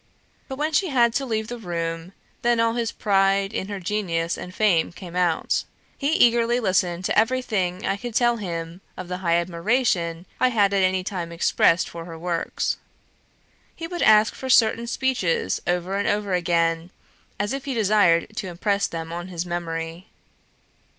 [0.47, 4.35] But when she had to leave the room, then all his pride in her genius
[4.35, 5.63] and fame came out.
[5.95, 10.73] He eagerly listened to everything I could tell him of the high admiration I had
[10.73, 12.77] at any time heard expressed for her works.
[13.75, 16.89] He would ask for certain speeches over and over again,
[17.39, 20.07] as if he desired to impress them on his memory.